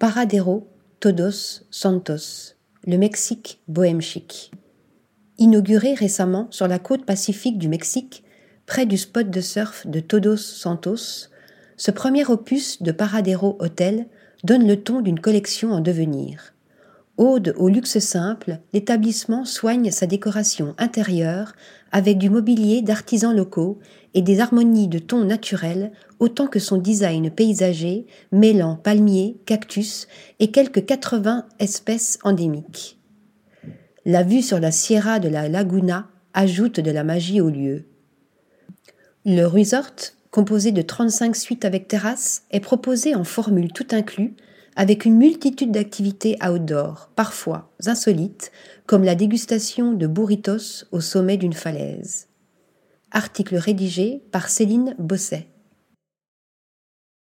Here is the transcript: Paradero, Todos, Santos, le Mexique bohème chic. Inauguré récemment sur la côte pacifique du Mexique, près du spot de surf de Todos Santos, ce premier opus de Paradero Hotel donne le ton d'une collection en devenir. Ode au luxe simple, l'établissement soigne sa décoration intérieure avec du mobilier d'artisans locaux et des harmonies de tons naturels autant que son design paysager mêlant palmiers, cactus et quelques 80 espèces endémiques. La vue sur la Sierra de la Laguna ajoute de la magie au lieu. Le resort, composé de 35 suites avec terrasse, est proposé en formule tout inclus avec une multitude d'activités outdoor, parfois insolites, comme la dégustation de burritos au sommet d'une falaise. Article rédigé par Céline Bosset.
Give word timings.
Paradero, 0.00 0.66
Todos, 0.98 1.62
Santos, 1.70 2.56
le 2.84 2.98
Mexique 2.98 3.60
bohème 3.68 4.00
chic. 4.00 4.50
Inauguré 5.38 5.94
récemment 5.94 6.48
sur 6.50 6.66
la 6.66 6.80
côte 6.80 7.06
pacifique 7.06 7.58
du 7.58 7.68
Mexique, 7.68 8.24
près 8.66 8.86
du 8.86 8.98
spot 8.98 9.30
de 9.30 9.40
surf 9.40 9.86
de 9.86 10.00
Todos 10.00 10.36
Santos, 10.36 11.28
ce 11.76 11.92
premier 11.92 12.26
opus 12.26 12.82
de 12.82 12.90
Paradero 12.90 13.56
Hotel 13.60 14.06
donne 14.42 14.66
le 14.66 14.82
ton 14.82 15.00
d'une 15.00 15.20
collection 15.20 15.70
en 15.70 15.80
devenir. 15.80 16.53
Ode 17.16 17.54
au 17.56 17.68
luxe 17.68 18.00
simple, 18.00 18.58
l'établissement 18.72 19.44
soigne 19.44 19.92
sa 19.92 20.06
décoration 20.06 20.74
intérieure 20.78 21.52
avec 21.92 22.18
du 22.18 22.28
mobilier 22.28 22.82
d'artisans 22.82 23.34
locaux 23.34 23.78
et 24.14 24.22
des 24.22 24.40
harmonies 24.40 24.88
de 24.88 24.98
tons 24.98 25.24
naturels 25.24 25.92
autant 26.18 26.48
que 26.48 26.58
son 26.58 26.76
design 26.76 27.30
paysager 27.30 28.06
mêlant 28.32 28.74
palmiers, 28.74 29.36
cactus 29.46 30.08
et 30.40 30.50
quelques 30.50 30.84
80 30.84 31.46
espèces 31.60 32.18
endémiques. 32.24 32.98
La 34.04 34.24
vue 34.24 34.42
sur 34.42 34.58
la 34.58 34.72
Sierra 34.72 35.20
de 35.20 35.28
la 35.28 35.48
Laguna 35.48 36.08
ajoute 36.34 36.80
de 36.80 36.90
la 36.90 37.04
magie 37.04 37.40
au 37.40 37.48
lieu. 37.48 37.84
Le 39.24 39.44
resort, 39.44 39.94
composé 40.32 40.72
de 40.72 40.82
35 40.82 41.36
suites 41.36 41.64
avec 41.64 41.86
terrasse, 41.86 42.42
est 42.50 42.58
proposé 42.58 43.14
en 43.14 43.24
formule 43.24 43.72
tout 43.72 43.86
inclus 43.92 44.34
avec 44.76 45.04
une 45.04 45.16
multitude 45.16 45.70
d'activités 45.70 46.36
outdoor, 46.44 47.10
parfois 47.14 47.72
insolites, 47.86 48.50
comme 48.86 49.04
la 49.04 49.14
dégustation 49.14 49.92
de 49.92 50.06
burritos 50.06 50.84
au 50.92 51.00
sommet 51.00 51.36
d'une 51.36 51.52
falaise. 51.52 52.28
Article 53.10 53.56
rédigé 53.56 54.22
par 54.32 54.48
Céline 54.48 54.96
Bosset. 54.98 55.48